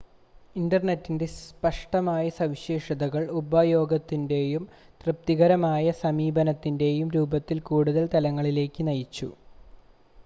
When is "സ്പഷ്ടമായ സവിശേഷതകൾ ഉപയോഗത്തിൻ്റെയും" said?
1.33-4.65